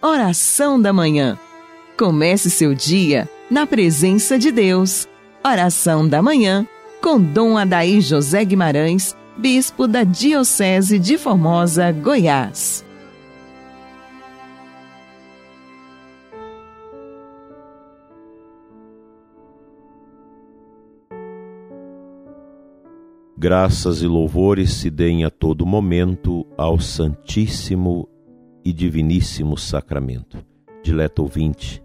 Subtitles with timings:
[0.00, 1.36] Oração da Manhã.
[1.98, 5.08] Comece seu dia na presença de Deus.
[5.44, 6.64] Oração da Manhã
[7.02, 12.84] com Dom Adaí José Guimarães, Bispo da Diocese de Formosa, Goiás.
[23.36, 28.08] Graças e louvores se deem a todo momento ao Santíssimo
[28.68, 30.44] e Diviníssimo Sacramento.
[30.82, 31.82] Dileto ouvinte,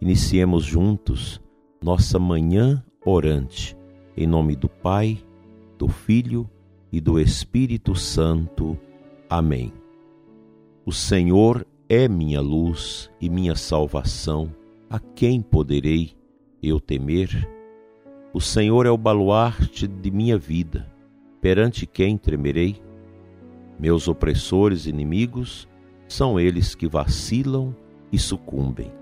[0.00, 1.38] iniciemos juntos
[1.82, 3.76] nossa manhã orante,
[4.16, 5.18] em nome do Pai,
[5.76, 6.48] do Filho
[6.90, 8.78] e do Espírito Santo.
[9.28, 9.70] Amém.
[10.86, 14.50] O Senhor é minha luz e minha salvação,
[14.88, 16.16] a quem poderei
[16.62, 17.46] eu temer?
[18.32, 20.90] O Senhor é o baluarte de minha vida,
[21.42, 22.82] perante quem tremerei?
[23.78, 25.68] Meus opressores e inimigos
[26.08, 27.74] são eles que vacilam
[28.12, 28.92] e sucumbem.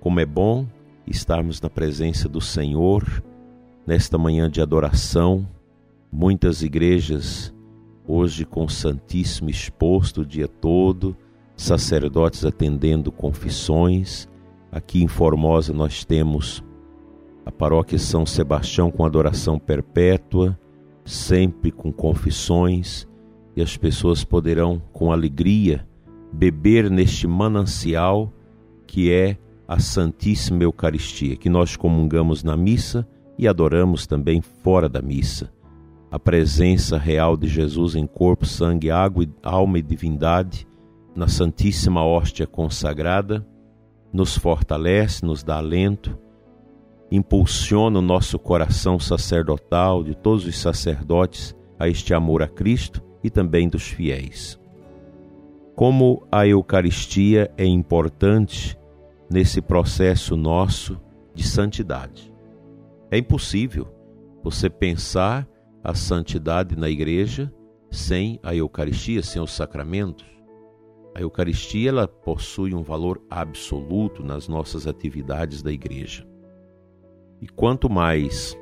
[0.00, 0.66] Como é bom
[1.06, 3.22] estarmos na presença do Senhor
[3.86, 5.48] nesta manhã de adoração.
[6.10, 7.54] Muitas igrejas
[8.06, 11.16] hoje com o Santíssimo exposto o dia todo,
[11.56, 14.28] sacerdotes atendendo confissões.
[14.70, 16.62] Aqui em Formosa nós temos
[17.44, 20.58] a paróquia São Sebastião com adoração perpétua,
[21.04, 23.06] sempre com confissões,
[23.54, 25.86] e as pessoas poderão com alegria
[26.36, 28.32] beber neste manancial
[28.86, 33.06] que é a Santíssima Eucaristia, que nós comungamos na missa
[33.36, 35.52] e adoramos também fora da missa.
[36.10, 40.66] A presença real de Jesus em corpo, sangue, água, alma e divindade
[41.14, 43.44] na Santíssima Hóstia consagrada
[44.12, 46.16] nos fortalece, nos dá alento
[47.10, 53.30] impulsiona o nosso coração sacerdotal, de todos os sacerdotes, a este amor a Cristo e
[53.30, 54.58] também dos fiéis.
[55.76, 58.78] Como a Eucaristia é importante
[59.30, 60.98] nesse processo nosso
[61.34, 62.32] de santidade.
[63.10, 63.86] É impossível
[64.42, 65.46] você pensar
[65.84, 67.52] a santidade na igreja
[67.90, 70.24] sem a Eucaristia, sem os sacramentos.
[71.14, 76.26] A Eucaristia ela possui um valor absoluto nas nossas atividades da igreja.
[77.38, 78.58] E quanto mais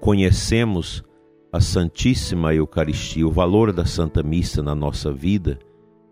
[0.00, 1.04] conhecemos
[1.52, 5.60] a Santíssima Eucaristia, o valor da Santa Missa na nossa vida,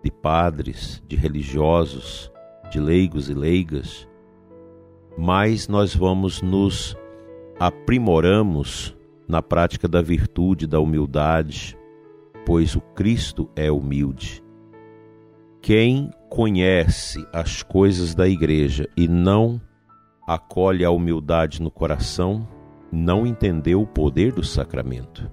[0.07, 2.31] de padres, de religiosos,
[2.71, 4.09] de leigos e leigas,
[5.19, 6.97] mais nós vamos nos
[7.59, 8.97] aprimoramos
[9.27, 11.77] na prática da virtude, da humildade,
[12.45, 14.45] pois o Cristo é humilde.
[15.61, 19.61] Quem conhece as coisas da igreja e não
[20.25, 22.47] acolhe a humildade no coração,
[22.93, 25.29] não entendeu o poder do sacramento.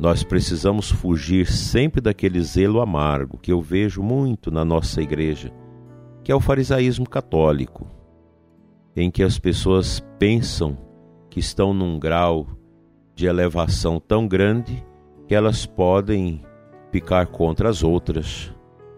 [0.00, 5.52] Nós precisamos fugir sempre daquele zelo amargo que eu vejo muito na nossa igreja,
[6.24, 7.86] que é o farisaísmo católico,
[8.96, 10.78] em que as pessoas pensam
[11.28, 12.46] que estão num grau
[13.14, 14.82] de elevação tão grande
[15.28, 16.42] que elas podem
[16.90, 18.50] picar contra as outras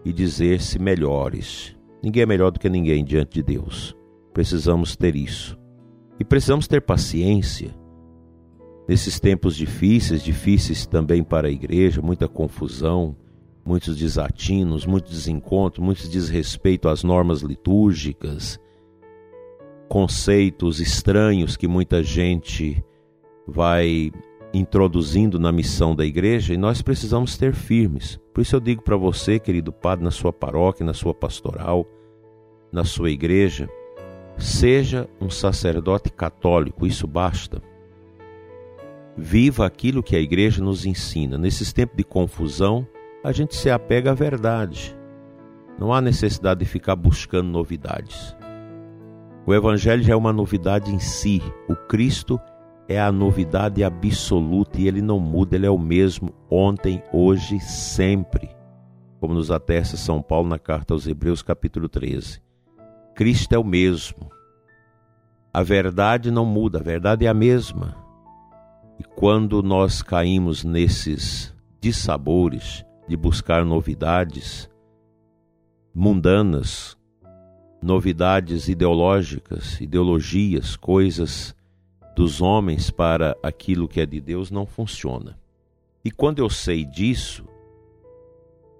[0.05, 1.75] e dizer-se melhores.
[2.01, 3.93] Ninguém é melhor do que ninguém diante de Deus.
[4.33, 5.59] Precisamos ter isso.
[6.17, 7.75] E precisamos ter paciência.
[8.87, 13.15] Nesses tempos difíceis, difíceis também para a igreja, muita confusão,
[13.65, 18.59] muitos desatinos, muitos desencontros, muito desrespeito às normas litúrgicas,
[19.87, 22.83] conceitos estranhos que muita gente
[23.47, 24.11] vai
[24.53, 28.19] introduzindo na missão da igreja e nós precisamos ter firmes.
[28.33, 31.87] Por isso eu digo para você, querido padre, na sua paróquia, na sua pastoral,
[32.71, 33.69] na sua igreja,
[34.37, 37.61] Seja um sacerdote católico, isso basta.
[39.15, 41.37] Viva aquilo que a igreja nos ensina.
[41.37, 42.87] Nesses tempos de confusão,
[43.23, 44.97] a gente se apega à verdade.
[45.79, 48.35] Não há necessidade de ficar buscando novidades.
[49.45, 51.41] O Evangelho já é uma novidade em si.
[51.69, 52.39] O Cristo
[52.87, 58.49] é a novidade absoluta e ele não muda, ele é o mesmo ontem, hoje, sempre.
[59.19, 62.41] Como nos atesta São Paulo na carta aos Hebreus, capítulo 13.
[63.15, 64.29] Cristo é o mesmo.
[65.53, 68.02] A verdade não muda, a verdade é a mesma.
[68.99, 74.69] E quando nós caímos nesses dissabores de buscar novidades
[75.93, 76.97] mundanas,
[77.81, 81.55] novidades ideológicas, ideologias, coisas
[82.15, 85.37] dos homens para aquilo que é de Deus, não funciona.
[86.05, 87.45] E quando eu sei disso,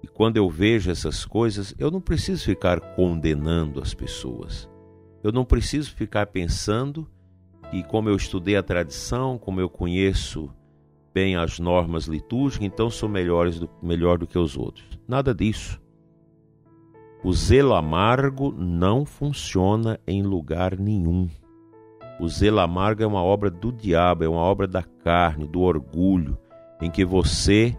[0.02, 4.68] e quando eu vejo essas coisas, eu não preciso ficar condenando as pessoas.
[5.22, 7.08] Eu não preciso ficar pensando
[7.74, 10.48] que, como eu estudei a tradição, como eu conheço
[11.12, 14.86] bem as normas litúrgicas, então sou melhores do, melhor do que os outros.
[15.08, 15.82] Nada disso.
[17.24, 21.28] O zelo amargo não funciona em lugar nenhum.
[22.20, 26.38] O zelo amargo é uma obra do diabo, é uma obra da carne, do orgulho,
[26.80, 27.76] em que você,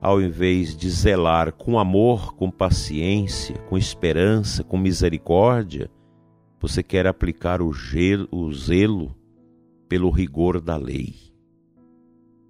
[0.00, 5.90] ao invés de zelar com amor, com paciência, com esperança, com misericórdia,
[6.58, 9.14] você quer aplicar o, gelo, o zelo
[9.88, 11.14] pelo rigor da lei.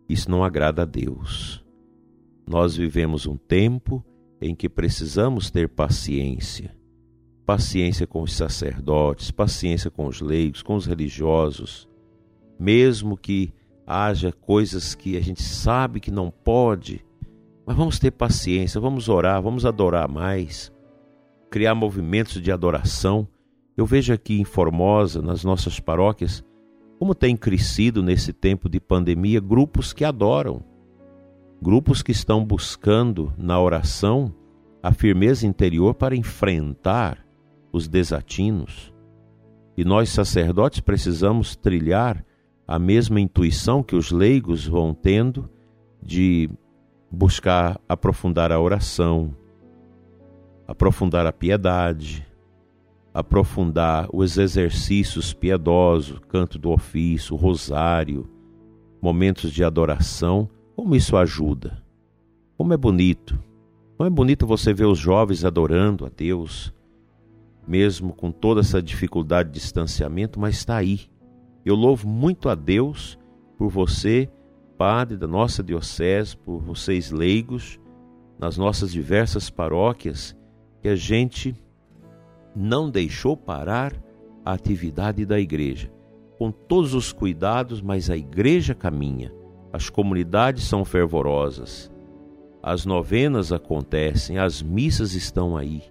[0.08, 1.64] Isso não agrada a Deus.
[2.46, 4.04] Nós vivemos um tempo
[4.40, 6.74] em que precisamos ter paciência.
[7.46, 11.88] Paciência com os sacerdotes, paciência com os leigos, com os religiosos.
[12.58, 13.52] Mesmo que
[13.86, 17.04] haja coisas que a gente sabe que não pode,
[17.66, 20.72] mas vamos ter paciência, vamos orar, vamos adorar mais,
[21.50, 23.26] criar movimentos de adoração.
[23.76, 26.44] Eu vejo aqui em Formosa, nas nossas paróquias,
[26.98, 30.62] como tem crescido nesse tempo de pandemia grupos que adoram,
[31.60, 34.34] grupos que estão buscando na oração
[34.82, 37.24] a firmeza interior para enfrentar
[37.72, 38.92] os desatinos.
[39.76, 42.24] E nós, sacerdotes, precisamos trilhar
[42.66, 45.48] a mesma intuição que os leigos vão tendo
[46.02, 46.48] de
[47.10, 49.34] buscar aprofundar a oração,
[50.66, 52.26] aprofundar a piedade,
[53.14, 58.28] aprofundar os exercícios piedosos, canto do ofício, rosário,
[59.00, 61.80] momentos de adoração, como isso ajuda.
[62.58, 63.38] Como é bonito.
[63.96, 66.74] Não é bonito você ver os jovens adorando a Deus,
[67.66, 71.02] mesmo com toda essa dificuldade de distanciamento, mas está aí.
[71.64, 73.16] Eu louvo muito a Deus
[73.56, 74.28] por você,
[74.76, 77.78] padre da nossa diocese, por vocês leigos,
[78.38, 80.36] nas nossas diversas paróquias,
[80.82, 81.54] que a gente
[82.54, 83.92] não deixou parar
[84.44, 85.90] a atividade da igreja.
[86.38, 89.32] Com todos os cuidados, mas a igreja caminha.
[89.72, 91.90] As comunidades são fervorosas.
[92.62, 95.82] As novenas acontecem, as missas estão aí.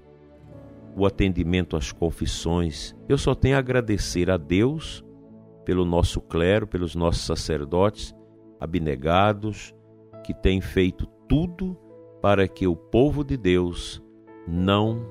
[0.96, 2.96] O atendimento às confissões.
[3.10, 5.04] Eu só tenho a agradecer a Deus
[5.66, 8.14] pelo nosso clero, pelos nossos sacerdotes
[8.60, 9.74] abnegados,
[10.24, 11.78] que têm feito tudo
[12.22, 14.02] para que o povo de Deus
[14.48, 15.06] não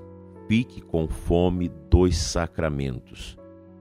[0.48, 3.38] fique com fome dos sacramentos.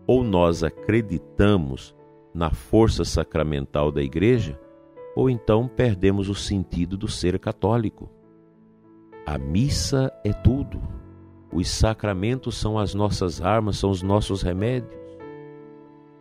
[0.07, 1.95] Ou nós acreditamos
[2.33, 4.59] na força sacramental da Igreja,
[5.15, 8.09] ou então perdemos o sentido do ser católico.
[9.25, 10.81] A missa é tudo.
[11.53, 14.99] Os sacramentos são as nossas armas, são os nossos remédios.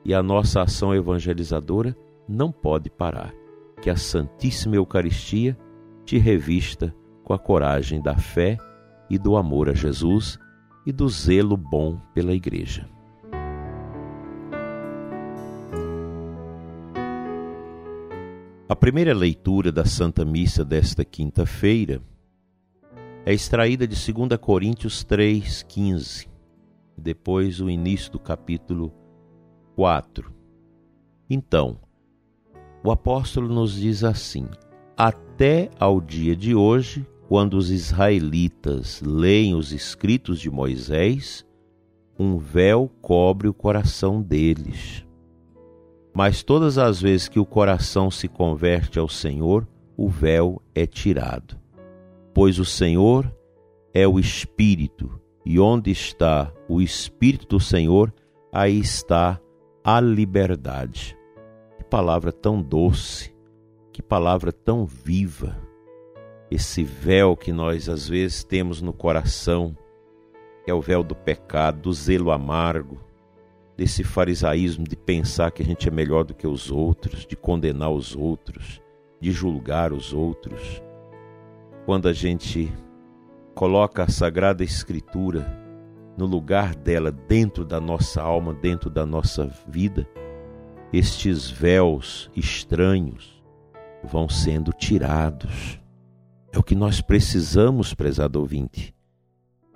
[0.04, 1.96] E a nossa ação evangelizadora
[2.28, 3.32] não pode parar.
[3.80, 5.56] Que a Santíssima Eucaristia
[6.04, 8.58] te revista com a coragem da fé
[9.10, 10.38] e do amor a Jesus
[10.86, 12.88] e do zelo bom pela Igreja.
[18.68, 22.00] A primeira leitura da Santa Missa desta quinta-feira
[23.26, 26.28] é extraída de 2 Coríntios 3,15,
[26.96, 28.94] depois o início do capítulo
[29.74, 30.32] 4.
[31.28, 31.80] Então,
[32.84, 34.48] o apóstolo nos diz assim:
[34.96, 41.46] Até ao dia de hoje, quando os israelitas leem os escritos de Moisés,
[42.18, 45.06] um véu cobre o coração deles.
[46.12, 49.64] Mas todas as vezes que o coração se converte ao Senhor,
[49.96, 51.56] o véu é tirado.
[52.34, 53.32] Pois o Senhor
[53.94, 58.12] é o Espírito, e onde está o Espírito do Senhor,
[58.52, 59.40] aí está
[59.84, 61.16] a liberdade.
[61.78, 63.32] Que palavra tão doce,
[63.92, 65.69] que palavra tão viva
[66.50, 69.76] esse véu que nós às vezes temos no coração,
[70.64, 72.98] que é o véu do pecado, do zelo amargo,
[73.76, 77.90] desse farisaísmo de pensar que a gente é melhor do que os outros, de condenar
[77.90, 78.82] os outros,
[79.20, 80.82] de julgar os outros.
[81.86, 82.70] Quando a gente
[83.54, 85.58] coloca a Sagrada Escritura
[86.18, 90.06] no lugar dela, dentro da nossa alma, dentro da nossa vida,
[90.92, 93.42] estes véus estranhos
[94.02, 95.79] vão sendo tirados
[96.52, 98.94] é o que nós precisamos, prezado ouvinte.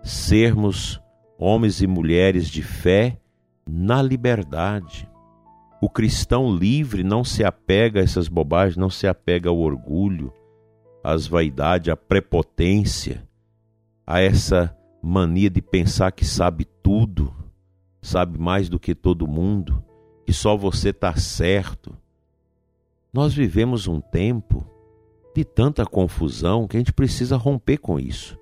[0.02, 1.00] Sermos
[1.38, 3.20] homens e mulheres de fé
[3.66, 5.08] na liberdade.
[5.80, 10.32] O cristão livre não se apega a essas bobagens, não se apega ao orgulho,
[11.02, 13.26] às vaidades, à prepotência,
[14.06, 17.34] a essa mania de pensar que sabe tudo,
[18.00, 19.84] sabe mais do que todo mundo,
[20.24, 21.94] que só você está certo.
[23.12, 24.66] Nós vivemos um tempo
[25.34, 28.38] de tanta confusão que a gente precisa romper com isso.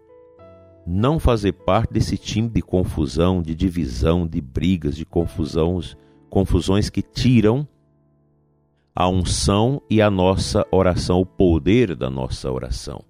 [0.87, 5.96] Não fazer parte desse time de confusão, de divisão, de brigas, de confusões,
[6.28, 7.66] confusões que tiram
[8.94, 13.02] a unção e a nossa oração, o poder da nossa oração.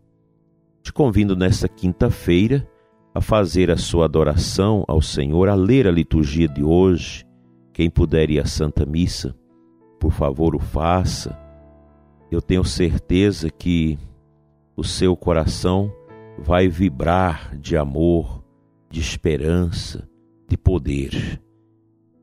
[0.82, 2.68] Te convido nesta quinta-feira
[3.14, 7.24] a fazer a sua adoração ao Senhor, a ler a liturgia de hoje.
[7.72, 9.34] Quem puder ir à Santa Missa,
[9.98, 11.41] por favor, o faça.
[12.32, 13.98] Eu tenho certeza que
[14.74, 15.92] o seu coração
[16.38, 18.42] vai vibrar de amor,
[18.88, 20.08] de esperança,
[20.48, 21.38] de poder.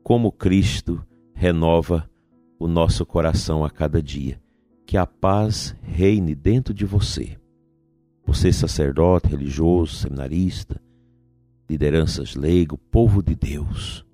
[0.02, 1.00] Como Cristo
[1.32, 2.10] renova
[2.58, 4.42] o nosso coração a cada dia.
[4.84, 7.38] Que a paz reine dentro de você.
[8.26, 10.82] Você, sacerdote, religioso, seminarista,
[11.68, 14.04] lideranças leigo, povo de Deus.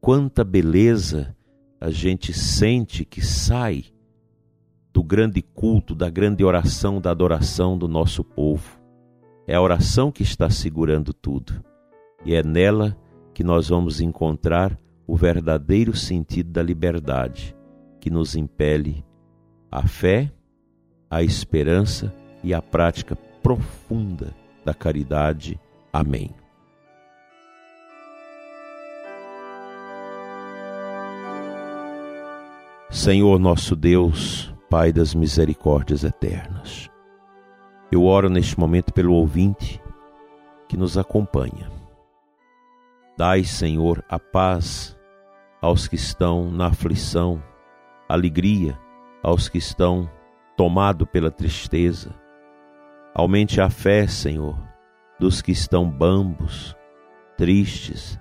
[0.00, 1.36] Quanta beleza
[1.80, 3.91] a gente sente que sai
[4.92, 8.78] do grande culto, da grande oração, da adoração do nosso povo.
[9.46, 11.64] É a oração que está segurando tudo.
[12.24, 12.96] E é nela
[13.32, 17.56] que nós vamos encontrar o verdadeiro sentido da liberdade,
[18.00, 19.04] que nos impele
[19.70, 20.30] a fé,
[21.10, 24.34] a esperança e a prática profunda
[24.64, 25.58] da caridade.
[25.92, 26.30] Amém.
[32.90, 36.90] Senhor nosso Deus, Pai das misericórdias eternas,
[37.90, 39.78] eu oro neste momento pelo ouvinte
[40.66, 41.70] que nos acompanha.
[43.14, 44.98] Dai, Senhor, a paz
[45.60, 47.42] aos que estão na aflição,
[48.08, 48.80] alegria
[49.22, 50.10] aos que estão
[50.56, 52.14] tomados pela tristeza.
[53.14, 54.56] Aumente a fé, Senhor,
[55.20, 56.74] dos que estão bambos,
[57.36, 58.18] tristes,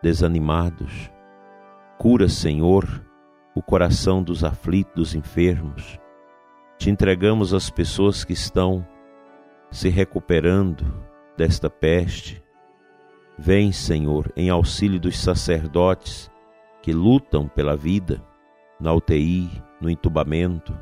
[0.00, 1.10] desanimados.
[1.98, 3.07] Cura, Senhor,
[3.58, 5.98] o coração dos aflitos, dos enfermos.
[6.78, 8.86] Te entregamos as pessoas que estão
[9.68, 10.84] se recuperando
[11.36, 12.40] desta peste.
[13.36, 16.30] Vem, Senhor, em auxílio dos sacerdotes
[16.82, 18.24] que lutam pela vida,
[18.78, 19.50] na UTI,
[19.80, 20.78] no entubamento.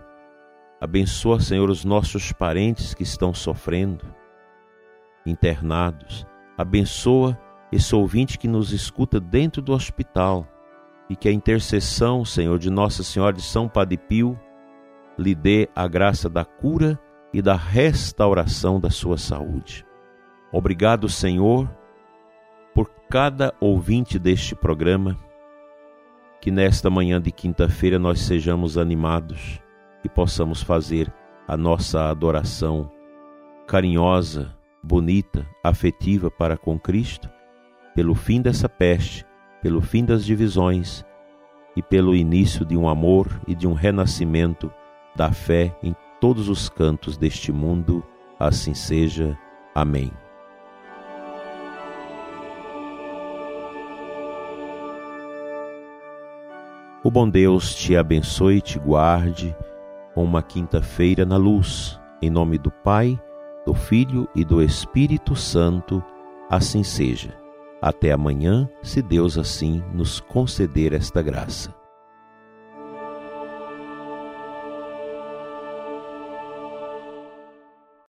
[0.78, 4.04] Abençoa, Senhor, os nossos parentes que estão sofrendo,
[5.25, 6.26] internados.
[6.59, 7.40] Abençoa
[7.73, 10.47] esse ouvinte que nos escuta dentro do hospital
[11.09, 14.39] e que a intercessão, Senhor, de Nossa Senhora de São Padre Pio
[15.19, 16.99] lhe dê a graça da cura
[17.33, 19.87] e da restauração da sua saúde.
[20.53, 21.71] Obrigado, Senhor,
[22.75, 25.17] por cada ouvinte deste programa
[26.41, 29.61] que nesta manhã de quinta-feira nós sejamos animados
[30.05, 31.13] e possamos fazer
[31.49, 32.91] a nossa adoração
[33.67, 37.29] carinhosa, bonita, afetiva para com Cristo,
[37.95, 39.25] pelo fim dessa peste,
[39.63, 41.05] pelo fim das divisões
[41.77, 44.73] e pelo início de um amor e de um renascimento
[45.15, 48.03] da fé em todos os cantos deste mundo.
[48.39, 49.39] Assim seja.
[49.75, 50.13] Amém.
[57.05, 59.57] O bom Deus te abençoe e te guarde
[60.13, 62.01] com uma quinta-feira na luz.
[62.21, 63.21] Em nome do Pai,
[63.65, 66.03] do Filho e do Espírito Santo,
[66.51, 67.46] assim seja.
[67.80, 71.75] Até amanhã, se Deus assim nos conceder esta graça.